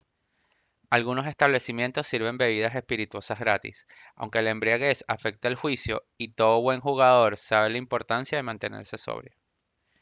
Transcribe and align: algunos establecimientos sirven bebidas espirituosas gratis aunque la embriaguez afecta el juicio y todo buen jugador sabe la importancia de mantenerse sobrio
algunos 0.89 1.27
establecimientos 1.27 2.07
sirven 2.07 2.39
bebidas 2.39 2.73
espirituosas 2.73 3.37
gratis 3.39 3.85
aunque 4.15 4.41
la 4.41 4.49
embriaguez 4.49 5.05
afecta 5.07 5.47
el 5.47 5.53
juicio 5.53 6.01
y 6.17 6.29
todo 6.33 6.59
buen 6.59 6.79
jugador 6.81 7.37
sabe 7.37 7.69
la 7.69 7.77
importancia 7.77 8.35
de 8.39 8.41
mantenerse 8.41 8.97
sobrio 8.97 9.35